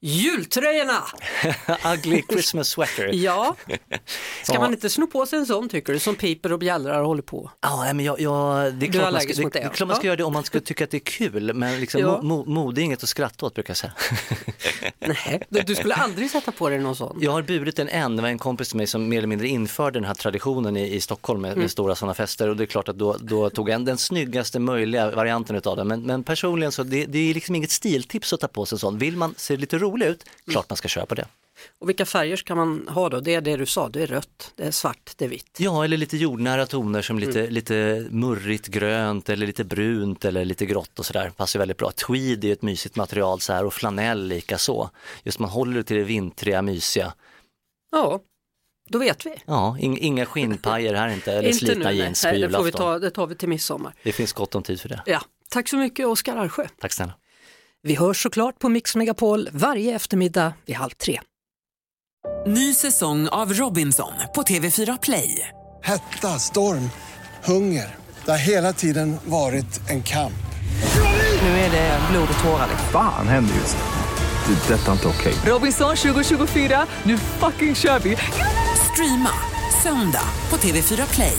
Jultröjorna! 0.01 1.05
Ugly 1.95 2.23
Christmas 2.31 2.69
sweater. 2.69 3.11
ja, 3.15 3.57
ska 4.43 4.61
man 4.61 4.73
inte 4.73 4.91
sno 4.91 5.07
på 5.07 5.27
sig 5.27 5.39
en 5.39 5.47
sån 5.47 5.69
tycker 5.69 5.93
du, 5.93 5.99
som 5.99 6.15
piper 6.15 6.53
och 6.53 6.59
bjällrar 6.59 7.01
och 7.01 7.07
håller 7.07 7.23
på? 7.23 7.51
Ja, 7.61 7.93
men 7.95 8.05
jag, 8.05 8.21
jag, 8.21 8.75
det 8.75 8.87
är 8.87 8.93
klart 8.93 9.13
man 9.13 9.21
ska, 9.21 9.43
det, 9.43 9.51
det, 9.51 9.61
klart 9.75 9.89
man 9.89 9.97
ska 9.97 10.05
ja. 10.05 10.07
göra 10.07 10.17
det 10.17 10.25
om 10.25 10.33
man 10.33 10.45
skulle 10.45 10.61
tycka 10.61 10.85
att 10.85 10.91
det 10.91 10.97
är 10.97 10.99
kul, 10.99 11.55
men 11.55 11.81
liksom, 11.81 12.01
ja. 12.01 12.23
mo, 12.23 12.45
mode 12.45 12.81
är 12.81 12.83
inget 12.83 13.03
att 13.03 13.09
skratta 13.09 13.47
åt 13.47 13.55
brukar 13.55 13.71
jag 13.71 13.77
säga. 13.77 13.93
Nej, 14.99 15.43
du 15.49 15.75
skulle 15.75 15.95
aldrig 15.95 16.31
sätta 16.31 16.53
på 16.53 16.69
dig 16.69 16.79
någon 16.79 16.97
sån? 16.97 17.19
Jag 17.21 17.33
har 17.33 17.43
burit 17.43 17.79
en 17.79 17.89
än, 17.89 18.17
det 18.17 18.23
var 18.23 18.29
en 18.29 18.39
kompis 18.39 18.69
till 18.69 18.77
mig 18.77 18.87
som 18.87 19.09
mer 19.09 19.19
eller 19.19 19.29
mindre 19.29 19.49
införde 19.49 19.99
den 19.99 20.07
här 20.07 20.15
traditionen 20.15 20.77
i, 20.77 20.95
i 20.95 21.01
Stockholm 21.01 21.41
med, 21.41 21.51
mm. 21.51 21.61
med 21.61 21.71
stora 21.71 21.95
sådana 21.95 22.15
fester 22.15 22.49
och 22.49 22.57
det 22.57 22.65
är 22.65 22.67
klart 22.67 22.89
att 22.89 22.99
då, 22.99 23.17
då 23.21 23.51
tog 23.51 23.71
jag 23.71 23.85
den 23.85 23.99
snyggaste 23.99 24.59
möjliga 24.59 25.11
varianten 25.11 25.61
av 25.65 25.77
den, 25.77 25.89
men, 25.89 26.03
men 26.03 26.25
personligen 26.25 26.73
så 26.73 26.83
det, 26.83 27.05
det 27.05 27.31
är 27.31 27.35
liksom 27.35 27.55
inget 27.55 27.71
stiltips 27.71 28.33
att 28.33 28.41
ta 28.41 28.49
på 28.49 28.67
sig 28.67 28.77
en 28.77 28.81
sån. 28.81 28.99
Vill 28.99 29.17
man 29.17 29.35
se 29.37 29.57
lite 29.57 29.79
rolig 29.79 29.96
rolig 29.97 30.07
ut, 30.07 30.25
klart 30.51 30.71
man 30.71 30.77
ska 30.77 30.89
köra 30.89 31.07
på 31.07 31.15
det. 31.15 31.27
Och 31.79 31.89
vilka 31.89 32.07
färger 32.07 32.37
ska 32.37 32.55
man 32.55 32.89
ha 32.89 33.09
då? 33.09 33.21
Det 33.21 33.35
är 33.35 33.41
det 33.41 33.57
du 33.57 33.67
sa, 33.67 33.89
det 33.89 34.03
är 34.03 34.07
rött, 34.07 34.53
det 34.57 34.65
är 34.65 34.71
svart, 34.71 35.13
det 35.17 35.25
är 35.25 35.29
vitt. 35.29 35.57
Ja, 35.59 35.85
eller 35.85 35.97
lite 35.97 36.17
jordnära 36.17 36.67
toner 36.67 37.03
som 37.03 37.19
lite, 37.19 37.41
mm. 37.41 37.53
lite 37.53 38.07
murrigt 38.11 38.67
grönt 38.67 39.29
eller 39.29 39.47
lite 39.47 39.65
brunt 39.65 40.25
eller 40.25 40.45
lite 40.45 40.67
grått 40.67 40.99
och 40.99 41.07
sådär. 41.07 41.31
Passar 41.37 41.59
väldigt 41.59 41.77
bra. 41.77 41.91
Tweed 41.91 42.45
är 42.45 42.53
ett 42.53 42.63
mysigt 42.63 42.97
material 42.97 43.41
så 43.41 43.53
här 43.53 43.65
och 43.65 43.75
flanell 43.75 44.27
lika 44.27 44.59
så. 44.59 44.91
Just 45.23 45.39
man 45.39 45.51
håller 45.51 45.77
det 45.77 45.83
till 45.83 45.97
det 45.97 46.05
vintriga, 46.05 46.63
mysiga. 46.63 47.13
Ja, 47.93 48.21
då 48.89 48.99
vet 48.99 49.27
vi. 49.27 49.35
Ja, 49.47 49.77
inga 49.81 50.27
skinnpajer 50.27 50.95
här 50.95 51.09
inte, 51.09 51.33
eller 51.33 51.49
inte 51.49 51.67
slitna 51.67 51.91
nu, 51.91 51.97
jeans 51.97 52.23
på 52.23 52.29
julafton. 52.29 52.51
Det, 52.51 52.57
får 52.57 52.65
vi 52.65 52.73
ta, 52.73 52.99
det 52.99 53.11
tar 53.11 53.27
vi 53.27 53.35
till 53.35 53.49
midsommar. 53.49 53.95
Det 54.03 54.13
finns 54.13 54.33
gott 54.33 54.55
om 54.55 54.63
tid 54.63 54.81
för 54.81 54.89
det. 54.89 55.03
Ja, 55.07 55.23
tack 55.49 55.69
så 55.69 55.77
mycket 55.77 56.07
Oskar 56.07 56.37
Arsjö. 56.37 56.67
Tack 56.81 56.93
snälla. 56.93 57.13
Vi 57.87 57.95
hörs 57.95 58.23
såklart 58.23 58.59
på 58.59 58.69
Mix 58.69 58.97
Megapol 58.97 59.49
varje 59.53 59.95
eftermiddag 59.95 60.53
vid 60.67 60.77
halv 60.77 60.91
tre. 60.91 61.21
Ny 62.47 62.75
säsong 62.75 63.29
av 63.29 63.53
Robinson 63.53 64.13
på 64.35 64.43
TV4 64.43 64.99
Play. 65.03 65.49
Hetta, 65.83 66.29
storm, 66.29 66.91
hunger. 67.45 67.95
Det 68.25 68.31
har 68.31 68.39
hela 68.39 68.73
tiden 68.73 69.17
varit 69.25 69.91
en 69.91 70.03
kamp. 70.03 70.33
Nu 71.43 71.49
är 71.49 71.71
det 71.71 72.01
blod 72.11 72.29
och 72.39 72.45
tårar. 72.45 72.69
Fan 72.93 73.29
händer 73.29 73.55
just 73.55 73.77
det. 73.77 74.55
det 74.55 74.75
detta 74.75 74.89
är 74.89 74.93
inte 74.93 75.09
okej. 75.09 75.33
Okay. 75.33 75.53
Robinson 75.53 75.97
2024, 75.97 76.87
nu 77.03 77.19
fucking 77.19 77.75
kör 77.75 77.99
vi. 77.99 78.17
Streama 78.93 79.33
söndag 79.83 80.29
på 80.49 80.57
TV4 80.57 81.15
Play. 81.15 81.39